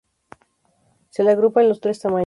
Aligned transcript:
Se 1.11 1.23
le 1.23 1.29
agrupa 1.29 1.61
en 1.61 1.69
los 1.69 1.79
tres 1.79 1.99
tamaños. 1.99 2.19